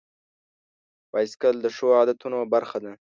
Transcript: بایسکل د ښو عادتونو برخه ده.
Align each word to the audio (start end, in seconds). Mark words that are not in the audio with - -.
بایسکل 1.11 1.55
د 1.61 1.67
ښو 1.75 1.87
عادتونو 1.99 2.39
برخه 2.53 2.77
ده. 2.83 2.91